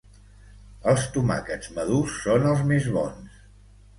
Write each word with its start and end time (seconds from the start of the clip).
Els 0.93 1.03
tomàquets 1.17 1.69
madurs 1.77 2.17
són 2.23 2.49
els 2.53 2.65
més 2.71 2.91
bons. 2.99 3.39